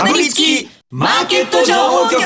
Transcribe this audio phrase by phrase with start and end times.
[0.00, 2.22] かぶりつきマーケット情報局。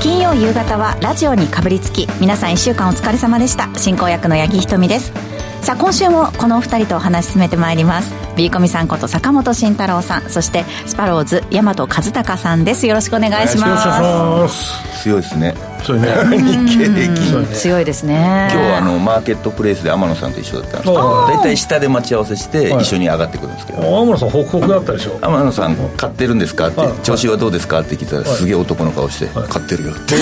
[0.00, 3.68] 金曜夕方はラジオにかぶりつき皆さん1週間お疲れ様でした。
[3.78, 5.12] 進行役の八木ひとみです。
[5.60, 8.14] さあ今週もこのお二人とお話進めてまいります。
[8.36, 12.86] ビーコミさんこと坂本慎太郎さんそしてスパローズ大和和孝さんです。
[12.86, 15.02] よろしくお願いします。
[15.02, 16.08] 強いですね強いね。
[16.38, 17.46] 日経平均。
[17.54, 18.48] 強いですね。
[18.52, 23.82] 今日はあのマーケットプレイスで天野さんと一緒だったんですけど大体下で待ち合わせして一緒に上がってくるんですけど。
[23.82, 25.18] 天野さんホクホクだったでしょ。
[25.20, 26.68] 天野さん買ってるんですか？
[26.68, 27.80] ってはい調子はどうですか？
[27.80, 30.14] って聞いたらすげえ男の顔して買ってるよって。
[30.16, 30.20] か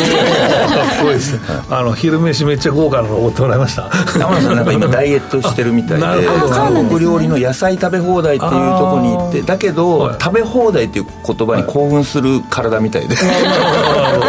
[1.01, 1.41] っこいいですね。
[1.71, 3.89] あの昼飯めっちゃ豪華なのおごってもらいました。
[4.15, 6.05] 天野さんなんか今ダイエットしてるみたいで
[6.51, 8.57] 韓国料理の野菜食べ放題っていうと
[8.91, 10.17] こに行ってだけど、はい。
[10.21, 13.17] 食べ放題っていう言葉に興奮する体みたいで、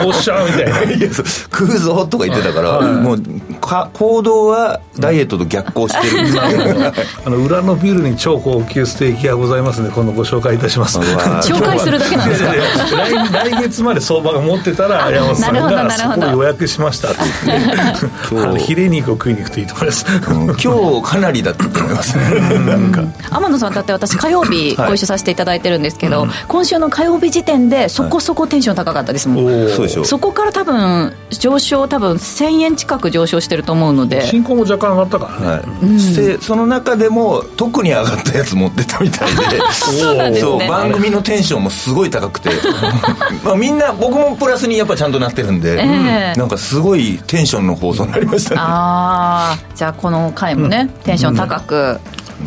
[0.05, 0.91] おっしゃーみたいな。
[0.93, 3.21] いやそう食うぞとか言ってたから、もう
[3.61, 6.93] か行動はダイエットと逆行してるみたいな。
[7.25, 10.99] あの裏のビルに超高級ステーキがございますので今度ご紹介いたします。
[10.99, 12.53] 紹介するだけなんですか？
[12.53, 16.27] 来来月まで相場が持ってたら山本さんなるほどがそなるほど。
[16.27, 18.59] こを予約しましたって言って。
[18.59, 20.05] ヒレ肉を食いに行くといいと思います。
[20.29, 22.17] うん今日かなりだったと思います。
[22.17, 22.23] ね
[22.65, 23.03] なんか。
[23.31, 29.69] 天野さんだって私火曜日ご一緒させていただいてるんですけど、今週の火曜日時点でそこそこテンション高かったですもん、
[30.05, 34.21] そこから多分上昇多分1000円近く上昇してると思うので。
[34.27, 36.15] 進行も若干上がったからね、はい。
[36.15, 39.59] でその中でも特に上がったやつ持ってたみたいで。
[39.71, 40.51] そうなんですね。
[40.51, 42.49] そう番組のテンションもすごい高くて。
[43.43, 46.39] まあみんな僕もプラスにやっぱちゃんとなってるんで、ええ。
[46.39, 48.61] なんかすごいテンションの放送になりましたね。
[48.61, 51.99] ああじゃあこの回もね、テンション高く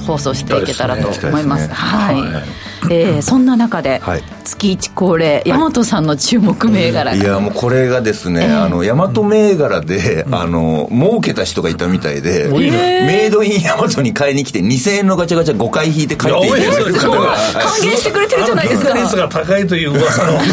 [0.07, 1.75] 放送していけたらと思います、すね。
[1.75, 2.43] はい、はい
[2.91, 4.23] えーそんな中で、はい。
[4.45, 7.17] 月一恒例大和さんの注目銘柄。
[7.17, 13.05] が、いやもうこれがですね、あの大和銘柄で、あの儲けた人がいたみたいで、いいね。
[13.07, 18.95] メイドイン大和に買いに来て2000円のガチャガチャ5回引いて帰っていったいやおい方が還元してくれてるじゃないですか。
[18.95, 20.39] 率が高いという噂の。
[20.39, 20.51] 原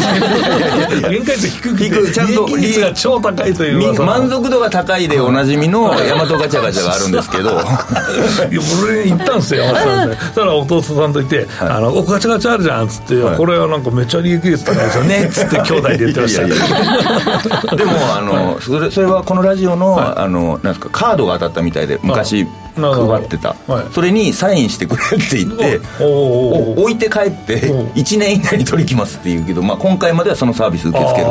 [1.02, 4.06] 価率低くてちゃんと利益率が超高いというみ噂の。
[4.06, 7.50] 満足度が高いでおなじみの大和ガチャガチャがあるんですけど。
[7.50, 7.60] いや
[8.82, 10.10] 俺行ったんですよ山田さん。
[10.10, 13.36] でそしたら弟さんといて「あのおガチャガチャあるじゃん」っつって、はい。
[13.36, 16.36] これはなんかめっちゃ利益率高いですよね」 っつって兄弟で言ってまし
[17.68, 22.46] たでもあのそれそれはこのラジオの,、あのなんですかカードが当たったみたいで昔
[22.76, 23.84] 配ってた、はい。
[23.94, 25.80] それにサインしてくれって言って
[26.76, 31.30] 置いて帰ってお1年以内に取り来ますって言うけど、まあ、今回まではそのサービス受け付ける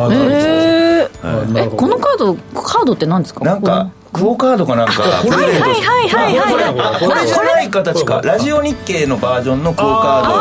[1.55, 3.43] えこのカードカードって何ですか？
[3.43, 4.93] なんかクオカードかなんか。
[5.23, 6.95] これプレゼントはいはいはいはいはい。
[6.95, 8.21] あこれじゃない形か。
[8.23, 10.33] ラジオ日経のバージョンのクオカード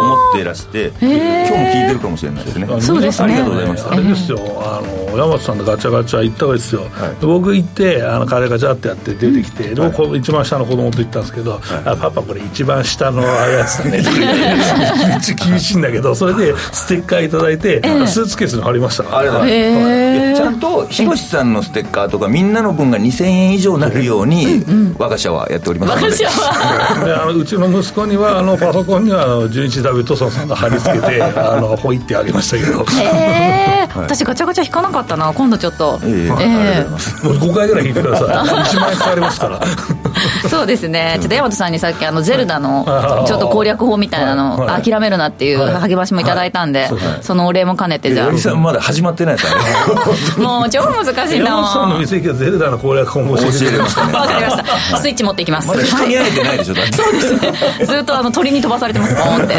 [0.00, 2.80] を持ってらして今日も聞いてるかもしれないですね。
[2.80, 3.34] そうですね。
[3.34, 3.92] ありがとうございました。
[3.92, 6.82] あれですよ、あの山本さんのガチャガチャ行った方がいいですよ、
[7.20, 14.02] で僕行ってあのカレーガチャってやって出てきて、で僕この一番下の子供と行ったんですけど、あパパこれ一番下のやつだね。
[14.02, 19.04] とか言ってめっちゃ厳しいんだけどそれでステッカーいただいて、スーツケースに貼りました。
[19.04, 20.36] からあれだ、へー。
[20.36, 24.64] ちゃんとひろしさんのステッカーとかみんなの分が2000円以上になるように、
[24.98, 26.16] 我が社はやっておりますので。
[26.16, 27.02] 私は。
[27.04, 32.78] であのうちの息子にはあのパソコンにはあの純一ダビッドソンさんが貼り付けてあのほいってあげましたけど。
[32.78, 35.32] もえー、私ガチャガチャ引かなかったな。
[35.32, 35.98] 今度ちょっと。
[36.04, 36.10] ええ。
[36.10, 37.26] ありがとうございます。
[37.26, 38.28] う5回ぐらい引いてください。
[38.28, 39.60] 1万円かかりますから。
[40.48, 41.18] そうですね。
[41.20, 43.28] ちょっと大和さんにさっきあのゼルダのはい。
[43.28, 44.82] ちょっと攻略法みたいなのはい。
[44.82, 45.74] 諦めるなっていうはい。
[45.90, 47.22] 励ましもいただいたんではい。
[47.22, 49.64] そのお礼も兼ねてじゃ八木さんまだ始まってないからね。
[50.38, 51.46] あ もう超難しいな。
[51.46, 54.12] 山本さんの店行ゼルダの攻略法も教えてくれましたね。
[54.18, 54.56] わかりまし
[54.92, 54.96] た。
[54.98, 55.68] スイッチ持っていきます。
[55.68, 57.52] まだ人に会えてないでしょそうですね。
[57.86, 59.14] ずっとあの鳥に飛ばされてます。
[59.14, 59.54] ポーンって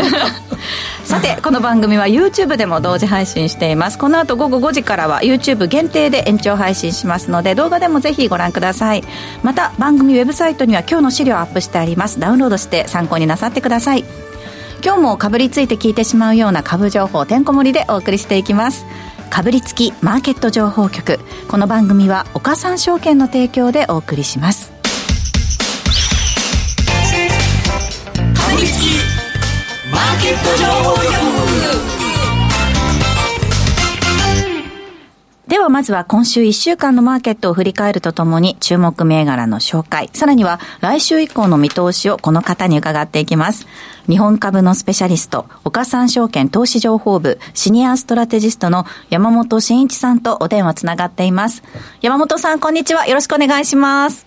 [1.09, 3.97] さてこの番組は YouTube でも同時配信しています。
[3.97, 9.03] この後午後5時からは YouTube 限定で延長配信しますので動画でもぜひご覧ください。
[9.41, 12.19] また番組ウェブサイトには今日の資料をアップしてあります。
[12.19, 14.05] ダウンロードして参考になさってください。
[14.85, 18.85] 今日もかぶりついて聞いてしまうような株情報てんこ盛りでお送りしていきます。
[19.31, 21.19] かぶりつきマーケット情報局。
[21.47, 24.78] この番組は岡三証券の提供でお送りします。
[29.99, 31.09] マーケット情報局
[35.49, 43.67] ではまずは今週1週間のマーケットを振り返るとともに注目銘柄の紹介、さらには来週以降の見通しをこの方に伺っていきます。
[44.07, 51.61] 日本株のスペシャリスト、岡三証券投資情報部シニアストラテジストの山本慎一さんとお電話つながっています。
[52.01, 53.05] 山本さん、こんにちは。
[53.05, 54.25] よろしくお願いします。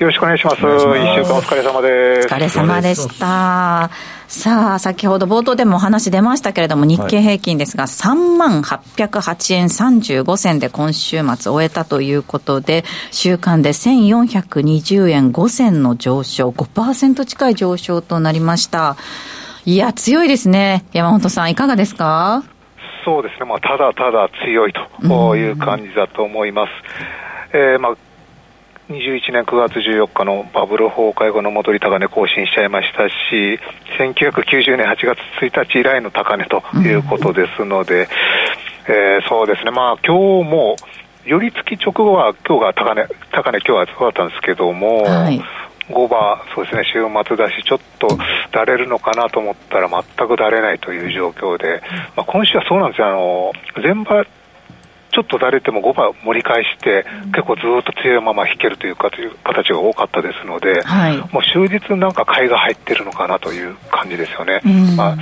[0.00, 0.56] よろしくお願いします。
[0.56, 2.26] 一週間お疲れ様です。
[2.26, 4.17] お疲れ様でした。
[4.30, 18.96] さあ、先ほど冒頭でもお話出ましたけれども、日経平均ですが、3万808円35銭で今週末終えたということで、週間で1420円5銭の上昇、5%近い上昇となりました。
[19.64, 20.84] いや、強いですね。
[20.92, 22.42] 山本さん、いかがですか？
[23.06, 26.70] そうですね、まあ、ただただ強いという感じだと思います。
[27.54, 28.07] うん、えー、まあ
[28.88, 33.60] 21年9月14日のバブル崩壊後の戻り高値更新しちゃいましたし、
[33.98, 38.08] 1990年8月1日以来の高値ということですので、
[38.88, 40.76] うん、えー、そうですね、まあ今日も、
[41.26, 45.38] 寄り付き直後は、今日が高値、高値、今日はそうだったんですけども、はい、
[45.90, 48.08] 5番、そうですね、週末だし、ちょっと
[48.52, 51.82] だれるのかなと思ったら、全くだれないという状況で、
[52.16, 53.52] まあ、今週はそうなんですよ、あの
[53.82, 54.24] 前場
[55.10, 64.60] ちょっとだれても5番盛り返して、結構ずっと強いまま引けるというかという形が多かったですので、はい、もう終日なんか買いが入ってるのかなという感じですよね。
[64.96, 65.16] まあ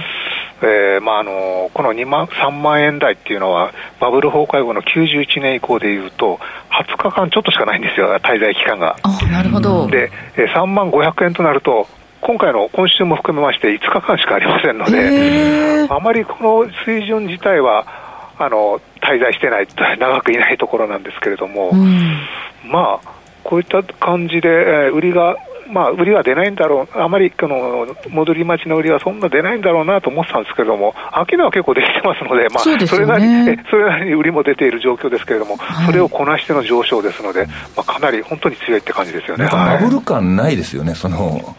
[0.62, 6.40] えーまあ、あのこの2万3万円台っていうのは、バブル崩壊後の91年以降でいうと、
[6.70, 8.96] 20日間ちょっとしかないんですよ、滞在期間が。
[9.30, 9.86] なるほど。
[9.86, 11.86] で3万500円となると、
[12.22, 18.05] 今回の今週も含めまして5日間しかありませんので、あまりこの水準自体は、
[18.38, 19.68] あの滞在してない、
[19.98, 22.20] 長くいないところなんですけれども、うん、
[22.64, 23.08] まあ、
[23.44, 25.36] こういった感じで、えー、売りが、
[25.70, 37.46] まあ、売りは出ないんだろう、あまりこの戻り待ちの売りはそんな出ないんだろうなと思ってたんですけれども、秋は結構できてますので、まあ、そ、ね、れなりに、それなりに売りも出ている状況ですけれども、はい、それをこなしての上昇ですので、
[37.76, 39.48] まあ、かなり本当に強いって感じですよね。
[39.50, 41.56] バブル感ないですよね、その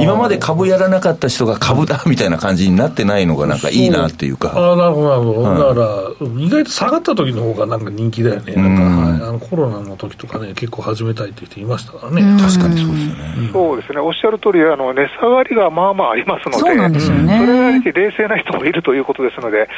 [0.00, 4.52] 今まで株やらなかった人が株だみたいな感じになってないのが、なんかいいなっていうか。
[4.54, 13.50] ああ、なるほど、なるほど、はい、だから、意外と下がった時の方がなんか人気だよね、なんか、はい、あのコロナの時とかね、結構始めたいって人いましたからね、確かにそうですよね。
[13.52, 19.68] そうですね、おっしゃる通りあの値下がりがまあまあありますので、そうなんですよね、それなりに冷静な人もいるということですので、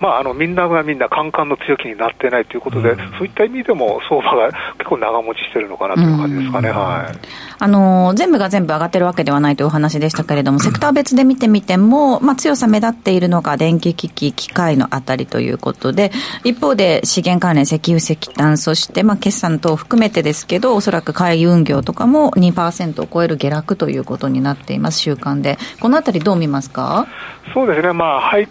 [0.00, 6.70] まあ、あのみんながみんな、カンカンの強気になってないということで、うん、そういった意味でも相場が結構長持ちしてるのかなという感じですかね。
[6.70, 7.18] はい、
[7.58, 16.10] あの全部が全部上がってるわけではないというお話でしたけれども、セクター別で見てみても、まあ、強さ目立っているのが電気機器、機械のあたりということで、
[16.42, 25.58] 一方で資源関連、石油、石炭、そしてまあ決算等を含めてですけど、おそらく海運業とかも2%を超える下落ということになっています、週間で。
[25.80, 27.06] このあたり、どう見ますか？
[27.52, 28.48] そうですね、まあ、はい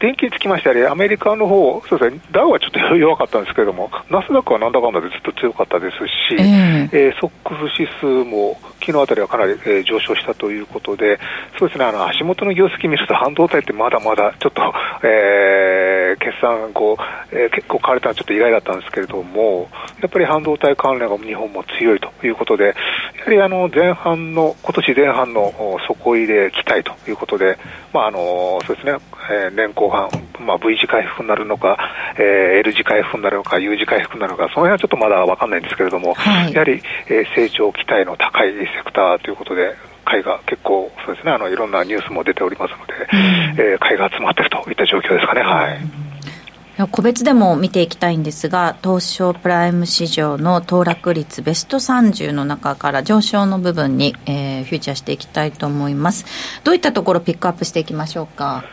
[0.00, 11.20] 電気につきましては、アメリカの方そうですね、ダウはちょっと弱かったんですけれども、ナスダックはなんだかんだでずっと強かったですし、えー、えー、ソックス指数も昨日あたりはかなり、えー、上昇したということで、
[11.58, 14.62] そうですね、あの足元の業績見ると、半導体ってまだまだちょっと、
[15.06, 19.68] えー、決算こう、えー、結構買われたのはちょっと意外だったんですけれども、
[20.00, 22.74] やっぱり半導体関連が日本も強いということで、
[23.18, 25.52] やはりあの前半の、今年前半の
[25.86, 27.58] 底入れ期待ということで、
[27.92, 28.96] まああのそうですね、
[29.30, 30.08] えー、年後半、
[30.40, 31.76] まあ、V 字回復になるのか、
[32.16, 32.22] えー、
[32.60, 43.16] L 字回復になるのか、U 字回復になるのか、その辺はちょっとまだ分かんないんですけれども、はい、やはり、えー、成長期待の高いセクターということで、買いが結構、そうですね、あのいろんなニュースも出ておりますので、う
[43.62, 45.42] ん、えー、買いが集まっているといった状況ですかね。
[45.42, 56.24] はい、個別でも見ていきたいんですが、東証プライム市場の騰落率ベスト30の中から上昇の部分に、えー、フューチャーしていきたいと思います。
[56.64, 58.64] どういったところピックアップしていきましょうか？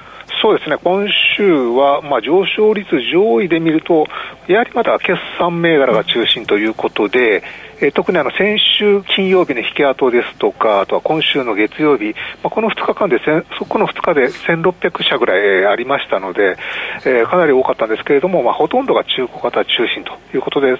[0.42, 4.06] そうですね、今週は、まあ、上昇率上位で見ると、
[4.48, 7.44] やはりまだ決算銘柄が中心ということで、
[7.82, 12.14] え、特にあの先週金曜日の引け跡ですとか、あとは今週の月曜日、
[12.44, 13.20] まあ、この2日間で、
[13.58, 16.58] そこの2日で1600社ぐらい、ありましたので、
[17.06, 20.78] えー、かなり多かったんですけれども、まあ、ほとんどが中古型中心ということで、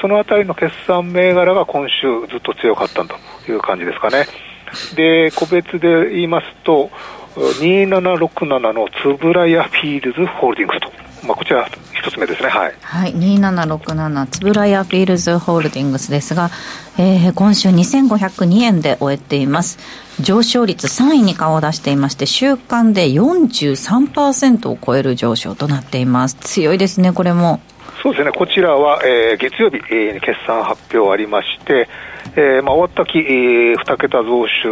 [0.00, 3.16] そのあたりの決算銘柄が今週ずっと強かったと
[3.50, 4.49] いう感じですかね。
[4.94, 6.90] で、個別で言いますと、
[7.36, 11.26] 2767のつぶらやフィールズホールディングスと。
[11.26, 12.48] まあ、こちら一つ目ですね。
[12.48, 12.74] はい。
[12.80, 13.14] はい。
[13.14, 16.50] 2767つぶらやフィールズホールディングスですが、
[16.98, 19.78] えー、今週2502円で終えています。
[20.20, 26.36] 上昇率3位に顔を出していまして、週間で43%を超える上昇となっています。
[26.36, 27.60] 強いですね、これも。
[28.02, 31.88] そうですね、こちらは、えー、月曜日、えー、決算発表ありまして、
[32.36, 34.68] えーまあ、終わった期、えー、2桁増収、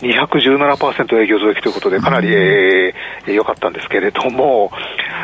[0.00, 4.70] 217%営業増益ということで、かなり良、えー、かったんですけれども、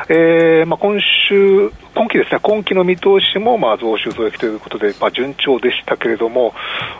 [0.09, 6.53] えーまあ、今週、今期ですね、今期の見通しも、まあ、増収増益ということで、まあ、順調でしたけれども、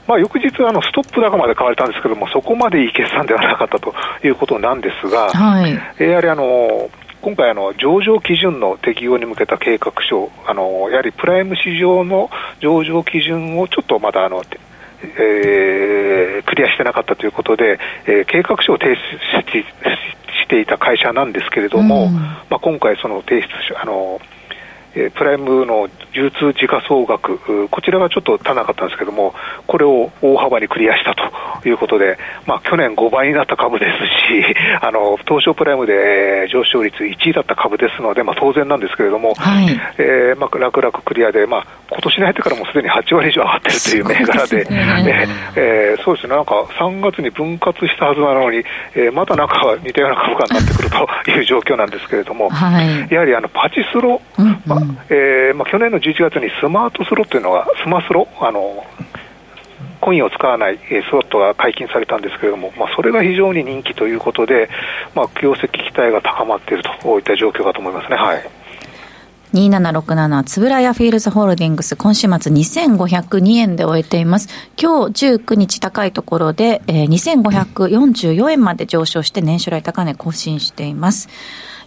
[0.07, 3.95] まあ、翌日、あのストップ高まで買われたんですけれども、そこまでいい決算ではなかったと
[4.25, 5.73] いうことなんですが、はい、
[6.03, 6.91] やはりあの
[7.23, 14.43] 今回あの、上場基準の適用に向けた計画書、あのやはりプライム市場の上場基準をちょっとまだあの、
[15.03, 18.99] えー、クリアしてなかったということで、えー、計画書を提出
[20.45, 23.49] していた会社なんですけれども、うん、まあ、今回、その提出
[23.81, 24.21] あの
[24.95, 29.35] えー、プライムの流通時価総額、こちらがちょっと足らなかったんですけども、
[29.67, 31.23] これを大幅にクリアしたと
[31.69, 33.99] いうことで、まあ、去年5倍になった株です
[34.33, 39.81] し、 あの東証プライムで上昇率1位だった株ですので、まあ、当然なんですけれども、はい。
[39.99, 48.65] えーまあ、楽々クリアで、まあ今年に入ってからもすでに8割以上上がってるという銘柄で、ね えー、そうですね、なんか3月に分割したはずなのに、
[48.95, 54.63] えー、まだなんか似たような株価になってくるという状況なんですけれども、はい、やはりあのパチスロ、うんうん。
[54.67, 58.85] まあえーまあ、去年の11月にスマートスロというのが、スマスロ、あの
[60.01, 64.69] コインを使わないスロットが解禁されたんですけれども、まあ、それが非常に人気ということで、
[65.15, 68.17] まあ、業績期待が高まっているといった状況かと思いますね。
[68.17, 68.51] はい
[69.53, 74.49] 2767つぶらやフィールズホールディングス今週末2502円で終えています
[74.81, 81.29] 今日19日高いところで、えー、2544円まで上昇して年初来高値更新しています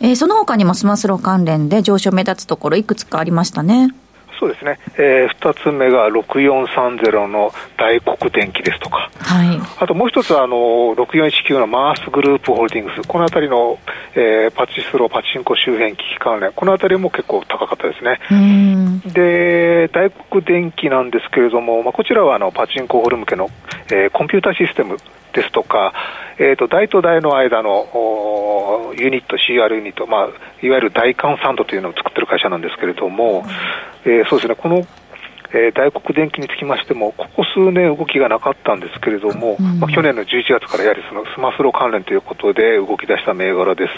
[0.02, 3.96] えー、その他にもスマスロ関連で上昇目立つところいくつかありましたね。
[4.40, 10.56] そうですね、えー、2つ目が6430の大黒電機ですとか、はい、あともう一つはあの
[10.96, 13.80] 6419のマースグループホールディングス、このあたりの、
[14.16, 18.20] えー、パチスロ、パチンコ周辺機器関連、このあたりも結構高かったですね。
[19.14, 23.50] で、大黒電機なんですけれども、まあ、こちらはあのパチンコホル向けの、
[23.92, 24.98] えー、コンピューターシステム
[25.34, 25.94] ですとか、
[26.38, 33.46] えーと、台と台の間のユニット、CR ユニット、まあ、いわゆる大換サンドというのを作ってる会社なんですけれども、
[34.06, 34.86] うん、えー、そうですね、この
[35.56, 43.94] えー、大黒電機につきましても、ここ数年動きがなかったんですけれども、うん、まあ、去年の11月からやはりそのスマスロ関連ということで動き出した銘柄です。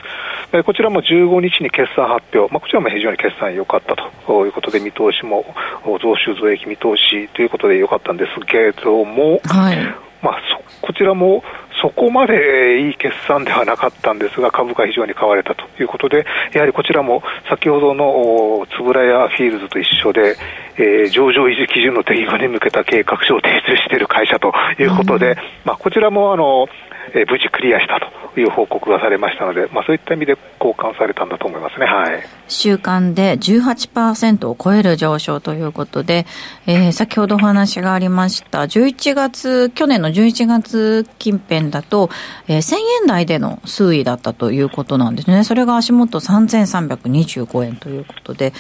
[0.52, 5.46] えー、こちらも15日に決算発表、まあ、こちらも非常に決算良かったということで、見通しも
[5.86, 9.78] 増収増益見通しということで良かったんですけれども、はい、
[10.22, 10.42] まあ、
[10.82, 11.44] こちらも
[11.82, 20.36] そこまでいい決算ではなかったんですが、株価非常に買われたということで、やはりこちらも先ほどの円谷フィールズと一緒で、
[20.78, 26.68] えー、上場維持基準の適合に向けた計画書を提出している会社ということで、うん、まあ、こちらもあの、
[27.16, 28.00] え、無事クリアした
[28.34, 36.26] という報告がされましたので、まあ、そういった意味で交換されたんだと思いますね、はい、週間で18%を超える上昇ということで、
[36.68, 42.10] えー、先ほどお話がありました11月去年の11月近辺だと、
[42.48, 45.44] えー、1000円台での推移だったということなんですね。
[45.44, 48.54] それが足元3325円ということで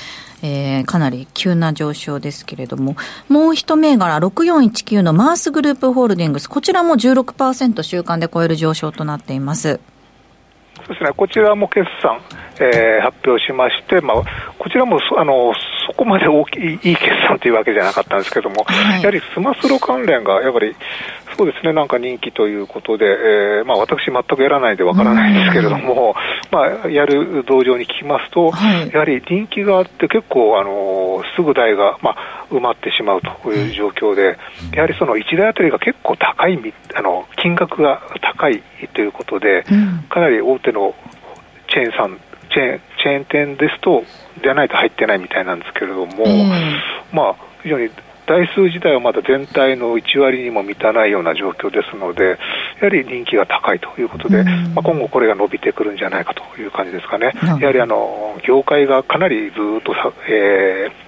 [0.44, 2.96] えー、かなり急な上昇ですけれども、
[3.30, 9.80] もう一銘柄、6419のマースグループホールディングス、こちらも16%週間で超える上昇となっています。
[10.78, 12.20] そうですね、こちらも決算、
[12.60, 14.24] えー、発表しまして、まあ、
[14.60, 15.54] こちらもあの
[15.86, 20.76] そこまで大きいいい決算というわけじゃなかったんですけども、はい、やはりスマスロ関連がやっぱり
[21.38, 26.16] そうですね、なんか人気ということで、えーまあ、私、全くやらないでわからないんですけれども、
[26.50, 34.38] まあ、やる道場に聞きますと、はい、やはり人気があって、結構、あのすぐ台が、まあ、埋まってしまうという状況で、
[34.74, 38.64] やはりその1台あたりが結構高い、あの金額が高い
[38.94, 39.66] ということで、
[40.10, 40.96] かなり大手の
[41.68, 42.18] チェーンさん、
[42.56, 44.04] チェーンチェーン店ですと、
[44.42, 46.26] ではないと入ってないみたいなんですけれども、
[47.12, 47.90] まあ、非常に
[48.26, 52.38] 台数自体はまだ全体の1割にも満たないような状況ですので、
[52.80, 57.34] やはり人気が高いということで、まあ、今後これが伸びてくるんじゃないかという感じですかね。
[57.60, 61.05] やはりあの業界がかなりずっとさ、えー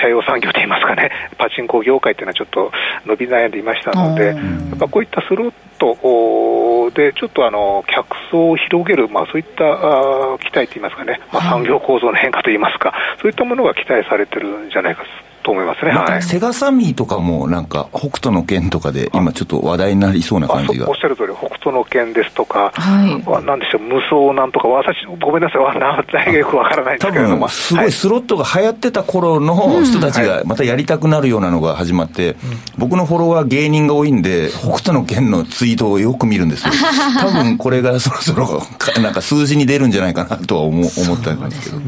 [0.00, 2.72] 社用産業といいますかね、 パチンコ業界というのはちょっと
[3.06, 15.08] 伸び悩んでいましたので、やっぱこういったスロットで、ちょっとあの客層を広げる、まあ、そういったあ期待といいますかね、まあ、産業構造の変化といいますか、そういったものが期待されてるんじゃないかと
[15.50, 20.88] 思いますね、はい、セガサミーとかも、なんか、北斗の拳とかで、今、ちょっと話題になりそうな感じが。
[20.88, 32.36] おっしゃる通り、北斗の拳ですとか、はい、なんでしょう、無双なんとか、私、ごめんなさい、名前がよくわからないんですけれども、すごいスロットが流行ってた頃の人たちが、またやりたくなるようなのが始まって、
[32.78, 36.72] 僕のフォロワー、芸人が多いんで、北斗の拳のツイートをよく見るんですよ、
[37.20, 38.62] 多分これがそろそろ、
[39.02, 41.82] なんか数字に出るんじゃないかなとは思思ったんですけど、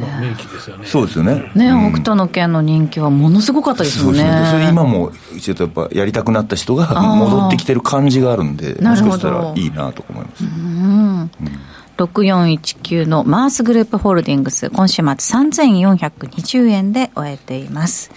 [0.84, 1.50] そうですよね。
[1.54, 4.46] ね、北斗の拳の人気はものすごかったですよね。
[4.50, 10.44] それ今もちょっとやっぱやりたくなった人が戻ってきてる感じがあるんでもしかしたらいいなと思います。
[10.44, 11.30] うん
[11.96, 18.10] 6419のマースグループホールディングス、今週末3420円で終えています。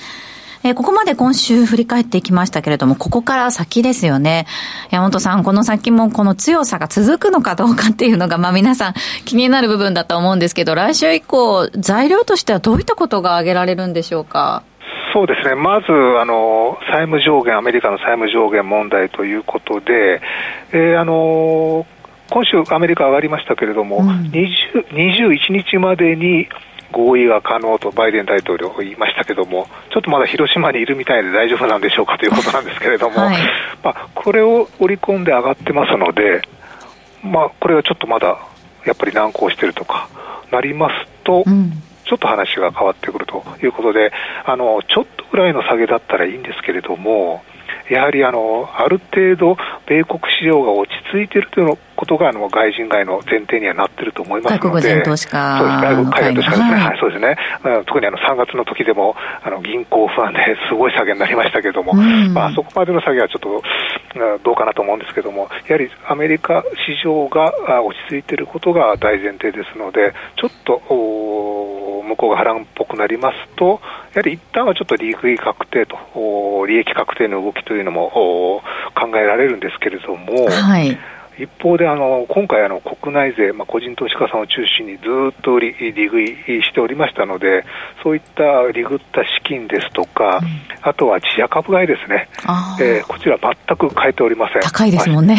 [0.63, 4.45] えー、ここまで今週振り返っていきましたけれども、ここから先ですよね。
[4.91, 8.93] 山本さん、この先もこの強さが続くのかどうかっていうのが、まあ皆さん
[9.25, 14.61] 気になる部分だと思うんですけど、来週以降、材料としてはどういったことが挙げられるんでしょうか？
[15.13, 20.22] そうですね、まずあの債務上限、アメリカの債務上限問題ということで、
[20.72, 21.86] えー、あの
[22.30, 26.48] 今週、アメリカ上がりましたけれども、うん、21日までに
[26.91, 33.38] 合意が可能とバイデン大統領言いましたけども、ちょっとまだ広島にいるみたいで大丈夫なんでしょうかということなんですけれども、はい、
[33.84, 36.41] まあ、これを織り込んで上がってますので、
[37.24, 38.38] まあ、これはちょっとまだ
[38.86, 40.10] やっぱり難航しているとか
[40.51, 44.12] なりますと、うんちょっと話が変わってくるということで、
[44.46, 47.43] あのちょっとぐらいの下げだったらいいんですけれども、
[47.89, 56.10] やはりあのある程度、米国市場が落ち着いているというのことがあの外人買いの前提にはなっていると思いますので、外国人投資家そうです。
[56.10, 57.38] 海外投資家ですね、はい、はい、そうですね、
[57.86, 63.62] 特にあの3月の時でもあの銀行不安ですごい下げになりましたけれども、うん、まあ、そこまでの下げはちょっと
[64.43, 67.53] どうかなと思うんですけれども、やはりアメリカ市場が
[67.84, 73.79] 落ち着いていることが大前提ですので、ちょっと向こうが波乱っぽくなりますと、
[74.13, 78.63] やはり一旦はちょっと利益確定と、利益確定の動きというのも
[78.96, 80.98] 考えられるんですけれども、はい
[81.38, 86.27] 一方であの今回あの、国内税、まあ、個人投資家さんを中心にずっと利利食い
[86.61, 87.63] しておりましたので、
[88.03, 92.27] そういった利食った資金ですとか、うん、あとは自社株買いですね、
[92.81, 94.61] えー、こちら全く変えておりません。
[94.61, 95.38] 高いですもんね。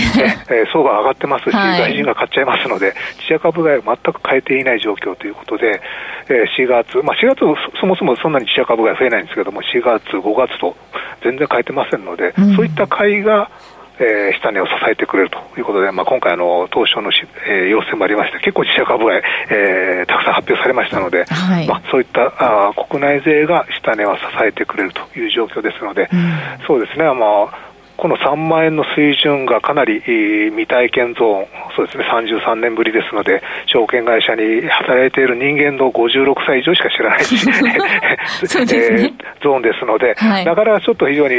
[0.49, 5.80] えー、相場上がってますし、はい、外人が買っちゃいますので、自社株買いを全く変えていない状況ということで、
[6.28, 7.40] えー、4月、まあ、4月
[7.80, 10.75] そもそもそんなに自社株買い増えないんですけども、4月、5月と
[11.22, 13.50] 全然変えてませんので、うん、そういった買いが
[13.99, 27.72] えー、下値を支えてくれるということで、まあ、今回あの、東証のし、えー、要請もありまして、結構自社株買い、えー、たくさん発表されましたので、はい、まあ、そういったあ国内税が下値を支えてくれるという状況ですので、うん、そうですね、まあ、
[28.02, 30.00] この3万円の水準がかなり
[30.50, 37.23] 未体験ゾーン、そうですね、33年ぶりですので、証券会社に働いている人間の56歳以上しか知らない
[38.44, 41.37] そうですね、えー、ゾーンですので、はい、だからちょっと非常に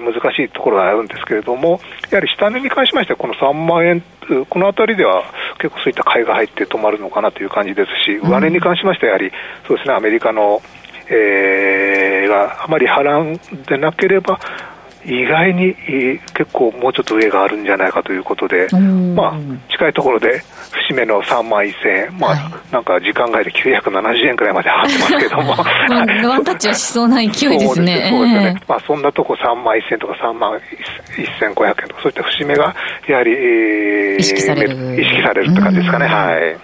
[0.00, 1.78] 難しいところがあるんですけれども、
[2.10, 4.02] やはり下値に関しましては、この3万円、
[4.48, 5.22] このあたりでは
[5.60, 9.30] 結構そういった買いが入って止まるのかなという感じですし、上値に関しましては、やはり
[9.68, 10.60] そうですね、アメリカの、
[11.08, 14.40] えー、があまり波乱でなければ、
[15.08, 15.74] 意外に
[16.34, 18.68] 結構もうちょっと上があるんじゃないかということで、
[19.14, 19.38] まあ、
[19.70, 20.42] 近いところで
[20.88, 25.56] 節目の3万1000円、まあ、はい、なんか時間外で970円くらいまで上がってますけども、
[26.28, 27.58] ワンタッチはしそうな勢いですね。
[27.58, 30.60] そうですね、えー、まあ、そんなとこ3万1000円とか3万
[31.46, 32.74] 1500円とか、そういった節目が
[33.06, 35.00] やはり、えー、意識される。
[35.00, 36.06] 意識されるって感じですかね。
[36.06, 36.56] はい。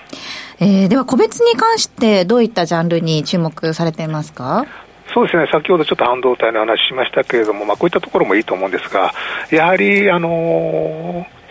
[0.60, 4.66] えー、では個別に関してどういったジャンルに注目されていますか？
[5.14, 9.14] そうですね、先ほどちょっと半導体の話しましたけれども、まあ、こういったところもいいと思うんですが、
[9.52, 11.43] やはり、あのー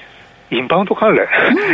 [0.53, 1.25] インバウンド関連、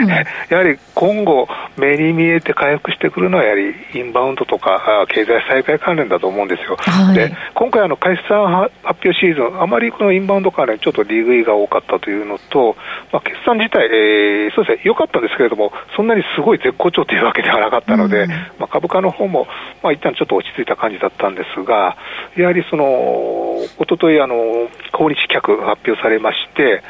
[0.01, 0.07] うん、
[0.49, 6.77] やはり今後、目に見えて回復してくるのは、やはりインバウンドとか経済再開関連だと思うんですよ。
[6.79, 12.75] はい、で今回あの、決算発表シーズン、あまりこのインバウンド関連、ちょっと利食いが多かったというのと、
[13.11, 19.47] まあ、決算自体、えー、そうですね、良かったんですけれども、そんなにすごい絶好調というわけではなかったので、うん、まあ、株価の方も、
[19.83, 21.97] まあ、一旦ちょっと落ち着いた感じだったんですが、
[22.35, 26.83] やはりその、おととい、あの、訪日客発表されまして、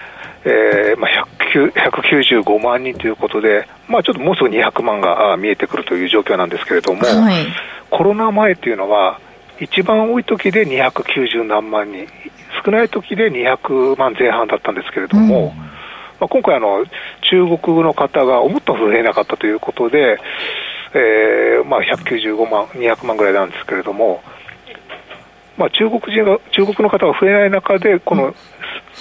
[0.46, 7.46] えーまあ、195万人ということで、まあ、ちょっともうすぐ200万が見えてくるという状況なんですけれども、はい、
[7.90, 9.20] コロナ前というのは、
[9.60, 12.08] 一番多い時で290何万人、
[12.64, 15.66] 少ない時で200万前半だったんですけれども、うん、ま
[16.22, 16.86] あ、今回あの、
[17.22, 20.20] 中国の方が思ったほど増えなかったということで、
[20.94, 24.22] えーまあ、195万、200万ぐらいなんですけれども、
[25.58, 28.34] まあ、中国人が中国の方が増えない中で、この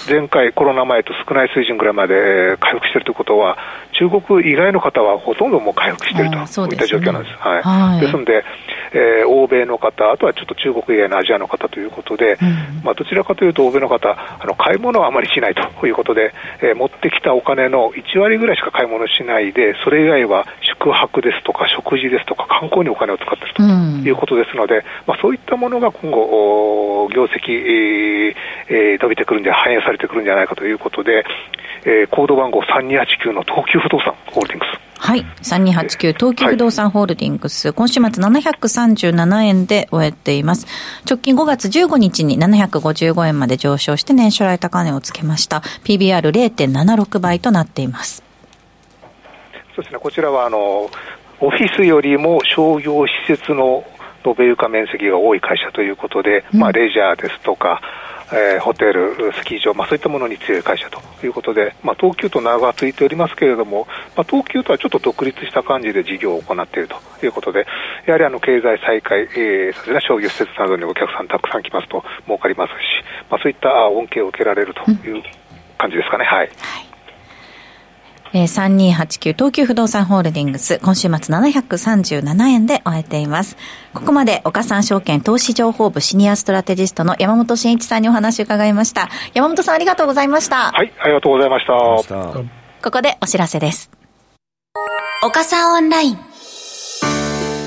[0.06, 3.58] 前回、コロナ前と少ない水準ぐらいまで回復しているということは、
[3.92, 7.36] 中国以外の方はほとんどもう回復していると、いった状況なんです。
[7.36, 8.44] はい、はい、ですので、
[8.92, 16.32] えー、欧米の方、あとはちょっと中国以外のアジアの方ということで、うん、まあ、どちらかというと、欧米の方、あの買い物はあまりしないということで、
[16.62, 23.62] えー、持ってきたお金の1割ぐらいしか買い物しないで、それ以外は宿泊ですとか、食事ですとか、観光にお金を使っていると
[24.08, 28.34] いうことですので、うん、まあ、そういったものが今後、業績、
[28.68, 31.24] えー、伸びてくるんで、反映されてくるんじゃないかということで、
[31.84, 34.88] えー、コード番号3289の東急不動産ホールディングス。
[35.00, 35.24] はい。
[35.42, 40.66] 3289東急不動産ホールディングス、はい、今週末737円で終えています。
[41.08, 45.58] 直近5月15日に755円まで上昇して年初来高値をつけました。
[45.84, 48.24] PBR0.76 倍となっています。
[49.74, 50.90] そうですね、こちらはあの、
[51.40, 53.84] オフィスよりも商業施設の
[54.26, 57.80] 延べ床面積が多い会社ということで、うん、まあ、レジャーですとか、
[58.32, 63.86] えー、ホテル、スキー場、まあ、そういったものに強い会社ということで、まあ、東急と名が付いておりますけれども、
[64.16, 67.66] まあ、東急とはちょっと独立した感じで事業を行っているということで、
[68.06, 72.74] やはりあの経済再開、えー、それ商業施設などにお客さんたくさん来ますと儲かりますし、
[73.30, 75.22] まあ、そういった恩恵を受けられるという
[75.78, 76.24] 感じですかね。
[76.24, 76.87] はい、はい
[78.32, 83.56] えー、3289東急不動産ホールディングス、今週末737円で終えています。
[83.94, 89.08] ここまで岡三証券投資情報部シニアストラテジストの山本慎一さんにお話を伺いました。
[89.34, 90.72] 山本さんありがとうございました。
[90.72, 91.74] はい、ありがとうございました。
[92.82, 93.90] ここでお知らせです。
[95.22, 96.18] 岡三オンライン。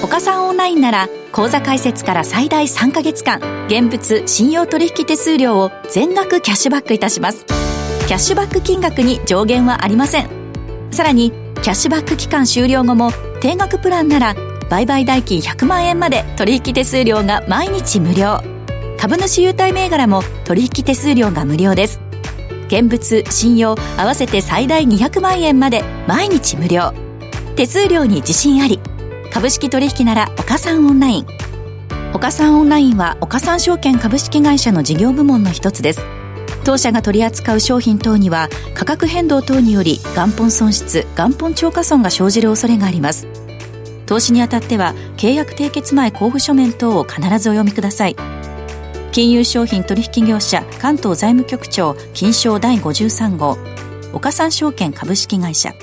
[0.04, 7.46] 岡三オンラインなら、口座開設から最大3ヶ月間、現物信用取引手数料を全額キャッシュバックいたします。
[8.08, 10.41] キャッシュバック金額に上限はありません。
[10.92, 14.36] さらにキャッシュバック期間終了後も定額プランなら
[14.70, 18.40] 売買代金100万円まで取引手数料が毎日無料。
[18.98, 22.00] 株主優待銘柄も取引手数料が無料です。
[22.68, 26.94] 現物信用合わせて最大200万円まで毎日無料。
[27.56, 28.80] 手数料に自信あり。
[29.32, 31.26] 株式取引なら岡三オンライン。
[32.14, 36.21] 岡三オンラインは岡三証券株式会社の事業部門の一つです。
[36.64, 43.28] 当社が取り扱う商品等には価格変動等により元本損失元本超過損が生じる恐れがあります。
[44.06, 48.16] 投資にあたっては契約締結前交付書面等を必ずお読みください。
[49.12, 53.58] 金融商品取引業者関東財務局長金賞第53号。
[54.14, 55.74] 岡三証券株式会社。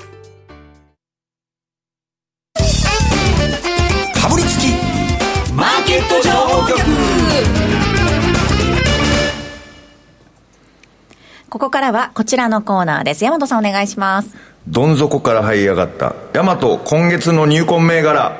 [11.59, 13.25] ここからはこちらのコーナーです。
[13.25, 14.33] 山本さんお願いします。
[14.69, 16.15] どん底から這い上がった。
[16.31, 18.37] 大和今月の入魂銘柄。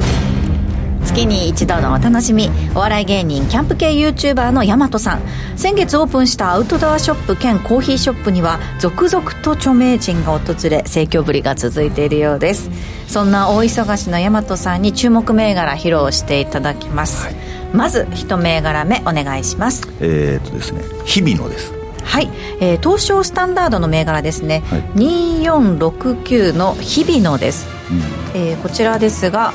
[1.03, 2.49] 月に一度のお楽しみ。
[2.75, 5.21] お笑い芸人キャンプ系 YouTuber の大和さん。
[5.58, 12.69] 先月オープンしたアウトドアショップ兼コーヒーショップには続々と著名人が訪れ盛況ぶりが続いているようです。
[13.10, 17.36] そんな大忙しの大和さんに注目銘柄披露していただきます、はい、
[17.73, 19.86] まず一銘柄目お願いします。
[19.99, 21.78] えー、っとですね日々のです
[22.10, 28.00] はい、えー、東証スタンダードの銘柄ですね、はい、2469の日々のです、うん、
[28.41, 29.54] えー、こちらですが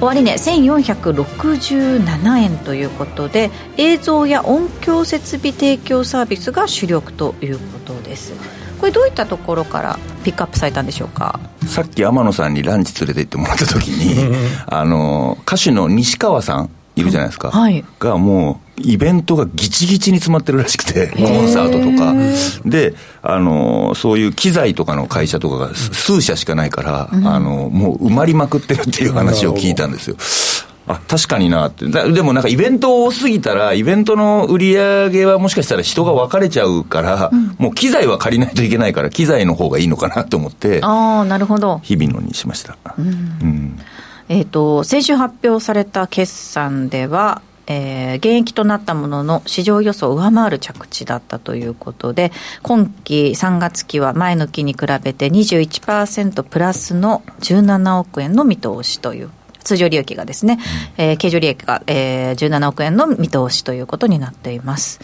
[0.00, 8.34] 終値1467円ということで映像や音響設備提供サービスが主力ということです。
[8.78, 11.40] これどういったところからピックアップされたんでしょうか？
[11.66, 22.14] さっき天野さんにランチ連れて行ってもらった時に あの歌手の西川さんいるじゃないですか、はい、がもうイベントがギチギチに詰まってるらしくて、コンサートとか。
[22.68, 30.16] で、あの、そういう機材とかの会社とかが数社しかないから、うん、あの、もう埋まりまくってるっていう話を聞いたんですよ。
[30.88, 31.86] あ、確かになって。
[31.86, 41.80] でもなんかイベント多すぎたら、イベントの売り上げはもしかしたら人が分かれちゃうから、うん、もう機材は借りないといけないから、機材の方がいいのかなと思って、ああ、なるほど。
[41.82, 42.76] 日々のにしました。
[42.98, 43.78] うん、うん
[44.28, 59.30] えっ、ー、と、先週発表された決算では、えー、現役となったものの市場予想を上回る着地だったということで、今期3月期は前の期に比べて21%プラスの17億円の見通しという
[59.66, 60.60] 通常利益がですね、
[60.96, 65.00] えー、経常利益が、えー、17億円の見通しということになっています。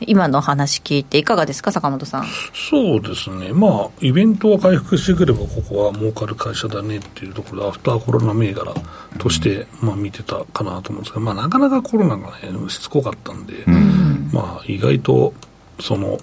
[0.00, 2.24] 今の話聞いていかがですか、坂本さん？
[2.54, 8.72] そうですね、まあ、イベントが回復してくれば、ここは儲かる会社だねっていうところで、アフターコロナ銘柄
[9.18, 15.34] として、まあ、見てたかなと思うんですが、まあ、なかなかコロナがね、しつこかったんで、うん、まあ、意外と、
[15.80, 16.18] その、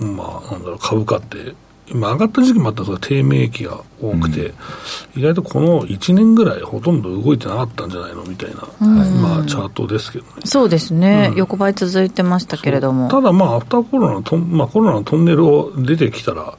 [0.00, 1.54] まあ、なんだろう、株価って、
[1.88, 10.30] 今上がった時期もあったんですが、低迷期が多くて、うん、意外とこの1年ぐらいほとんど動いてなかったんじゃないのみたいな、うん、まあ、チャートですけどね。
[10.44, 13.08] そうですね、うん、横ばい続いてましたけれども。
[13.08, 16.56] ただまあ、アフターコロナのトン、まあ、コロナのトンネルを出てきたら、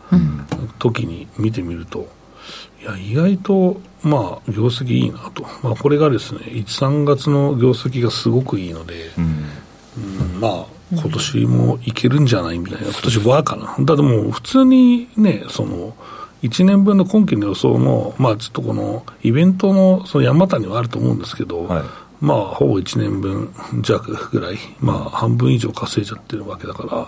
[0.80, 2.08] 時に見てみると、
[2.82, 5.44] いや、意外と、まあ、業績いいなと。
[5.64, 10.40] まあ、これがですね、1、3月の業績がすごくいいので、うん。
[10.40, 12.60] まあ、今年もいけるんじゃない？
[12.60, 13.76] みたいな、今年はかな。
[13.86, 15.96] だってもう普通にね、その、
[16.44, 21.84] 1年分の今期の予想も、まあちょっとこのイベントのその山谷はあると思うんですけど、はい、
[22.22, 27.08] まあほぼ1年分弱ぐらい、まあ半分以上稼いじゃってるわけだから、はい、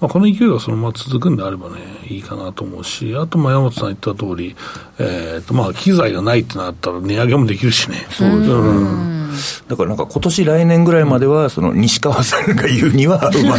[0.00, 1.76] まあこの勢いがそのまま続くんであればね、
[2.08, 4.56] いいかなと思うし、あとまあ山本さん言った通り、
[4.98, 8.06] えっ、ー、とまあ機材がないってなったら値上げもできるしね。
[8.10, 9.18] そうです、うん。
[9.68, 13.58] だからなんか今年来年ぐらいまでは、その西川さんが言うには、 まあ、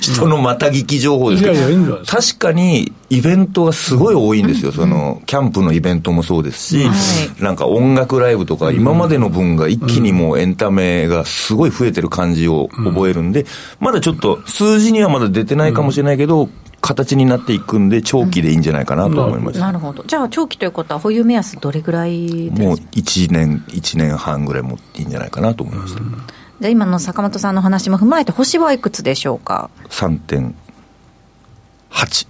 [0.00, 6.92] 人のまた聞き情報ですけど、確かにイベントがすごい多いんですよ、そのキャンプのイベントもそうですし、は
[7.38, 7.42] い。
[7.42, 13.46] なんか音楽ライブとか、今までの分が一気にもうエンタメがすごい増えてる感じを覚えるんで、
[13.78, 16.48] まだちょっと数字にはまだ出てないかもしれないけど、
[16.80, 19.58] 形になっていくんで、長期でいいんじゃないかなと思います。
[19.58, 20.04] なるほど。
[20.06, 26.00] じゃあ長期ということは保有目安どれぐらいですもう1年、1年半ぐらいもいいんじゃないかなと思いました。
[26.00, 32.26] じゃあ今の坂本さんの話も踏まえて星はいくつでしょうか？3.8。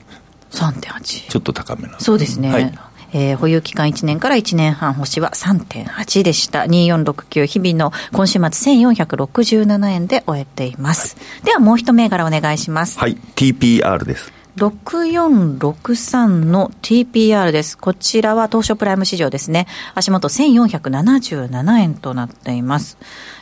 [0.57, 2.01] 3.8ちょっと高めな。
[2.01, 2.79] そうですね、はい
[3.13, 14.33] えー保有期間1年から1年半星は3.8でした2469日々の今週末1467円で終えていますではもう一銘柄お願いしますはい、TPR です。
[14.57, 17.77] 6463の TPR です。
[17.77, 19.67] こちらは東証プライム市場ですね。
[19.95, 22.97] 足元1477円となっています。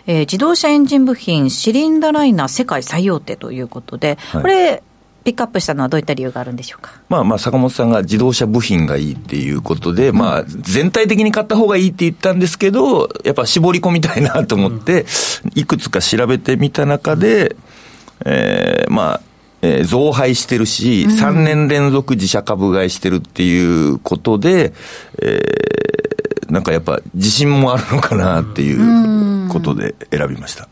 [0.07, 4.83] えー自動車エンジン部品シリンダーライナー世界最大手ということで、はいこれ、
[5.25, 6.93] ピックアップしたのはどういった理由があるんでしょうか？
[7.09, 15.07] まあまあ、坂本さんが自動車部品がいいっていうことで、まあ、全体的に買った方がいいって言ったんですけど、やっぱ絞り込みたいなと思って、
[15.55, 17.57] いくつか調べてみた中で、
[18.25, 19.21] えーまあ、
[19.63, 24.75] えー増配してるし、3年連続自社株買いしてるっていうことで、
[25.23, 25.65] えー
[26.53, 30.69] なんかやっぱ自信もあるのかなっていうことで選びました。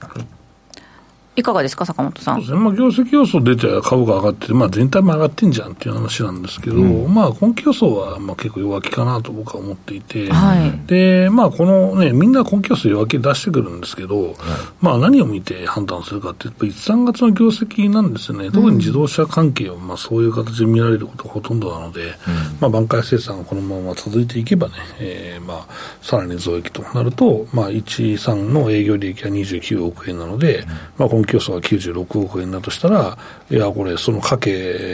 [1.34, 2.42] いかがですか、坂本さん？
[2.62, 10.86] まあ、業績予想出て株価上がってて、まあ、全体も上がってんじゃんっていう話なんですけど、まあ、今期予想はまあ結構弱気かなと僕は思っていて、はい。
[10.86, 14.34] でまあ、このね、みんな今期予想弱気出してくるんですけど、
[14.82, 22.12] まあ、何を見て判断するかって、やっぱり1、3月の業績なんですよね、特に自動車関係はまあそういう形で見られることがほとんどなので、
[22.60, 25.66] まあ、挽回生産がこのまま続いていけばね、えーまあ、
[26.02, 30.66] さらに増益となると、まあ、1、3の営業利益は29億円なので、
[30.98, 33.18] まあ、今期予想は96億円だとしたら、
[33.50, 34.50] いや、これ、そのかけ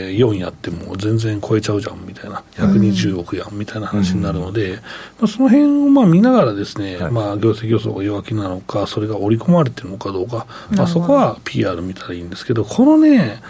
[0.09, 4.79] 4やっても全然超えちゃうじゃんみたいな、120億やんみたいな話になるので、
[5.19, 13.41] まあ、その辺をまあ見ながらですね、まあ、業績予想が弱気なのか、それが織り込まれてるのかどうか、まあ、そこは PR 見たらいいんですけど、このね、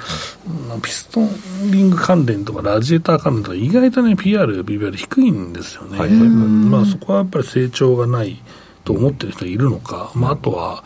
[0.73, 1.29] うんピストン
[1.71, 5.97] リング関連とかラジエーター関連とか、意外とね、PR、BBR 低いんですよね。
[5.97, 8.41] まあ、そこはやっぱり成長がない
[8.83, 10.83] と思ってる人いるのか、まあ、あとは、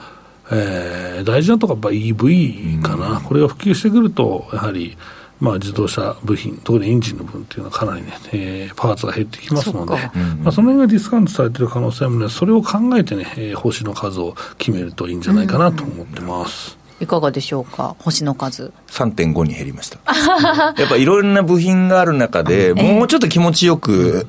[0.52, 4.98] えー大事なとこはやっぱ EV かな、これが普及してくると、やはり、
[5.40, 16.78] まあ、自動車部品、特にエンジンの部分っていうのはかなりね、えーパーツが減ってきますので、そまあ、その辺がディスカウントされてる可能性もね、それを考えてね、えー星の数を決めるといいんじゃないかなと思ってます。
[17.04, 18.72] いかがでしょうか、星の数。
[18.88, 20.00] 3.5に減りました。
[20.78, 24.28] やっぱいろんな部品がある中で、もうちょっと気持ちよく、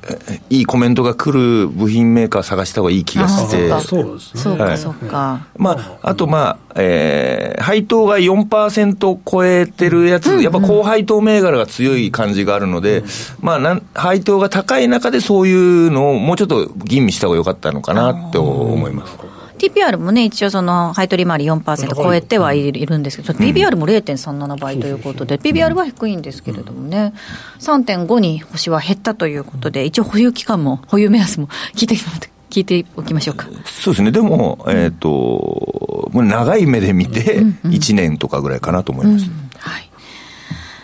[0.49, 4.41] いいコメントが来る部品メーカー探した方がいい気がしてあ、そうですね。
[4.41, 5.39] そうか、はいそうか。
[5.57, 13.03] まあ、あとまあ、えー配当が4%超えてるやつ、やっぱ高配当銘柄が強い感じがあるので、
[13.41, 15.53] まあなん、配当が高い中でそうい
[15.87, 19.13] うのをもうちょっと吟味した方が良かったのかなって思います。
[19.57, 27.13] TPR もね、一応その、配当利回り4%超えてはいるんですけど、PBR も0.37倍ということで、PBR は低いんですけれどもね、
[27.59, 31.95] 3.5に星は減ったということで、一応保有期間も、保有目安も聞いて、
[32.49, 33.47] 聞いておきましょうか。
[33.65, 34.11] そうですね。
[34.11, 39.25] でも、えっ、と、もう長い目で見て、1年とかぐらいかなと思います。
[39.57, 39.89] はい。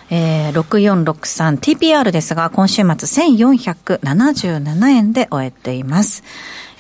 [0.10, 6.24] えー、6463TPR ですが、今週末1477円で終えています。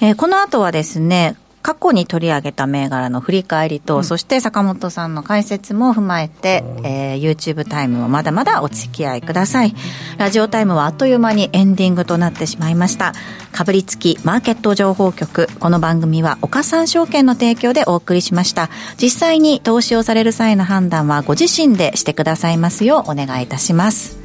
[0.02, 9.76] えー、この後はですね、過去に取り上げた銘柄の振り返りと、そして坂本さんの解説も踏まえて、えー、YouTube タイムはまだまだお付き合いください。
[10.18, 13.14] ラジオタイムはあっという間にエンディングとなってしまいました。
[13.52, 15.48] かぶりつきマーケット情報局。
[15.60, 18.70] この番組は岡三証券の提供でお送りしました。
[18.98, 24.21] 実際に投資をされる際の判断はご自身でしてくださいますようお願いいたします。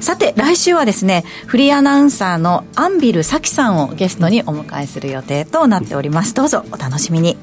[0.00, 6.32] さて、来週はですね、フリーアナウンサーのアンビルサキさんをゲストにお迎えする予定となっております。
[6.34, 7.36] どうぞお楽しみに。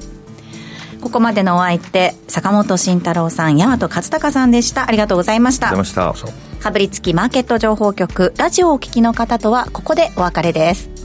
[1.00, 4.88] ここまでのお相手、坂本慎太郎さん、大和勝孝さんでした。
[4.88, 5.68] ありがとうございました。
[5.68, 6.62] ありがとうございました。
[6.64, 10.97] かぶりつきマーケット情報局、ラジオをお聞きの方とはここでお別れです。